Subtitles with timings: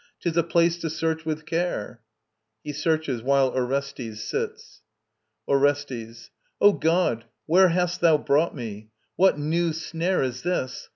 [0.19, 2.01] 'Tis a place to search with care
[2.63, 4.81] [He searches, while ORESTES sits.]
[5.47, 6.31] ORESTES.
[6.59, 8.89] O God, where hast thou brought me?
[9.15, 10.89] What new snare Is this?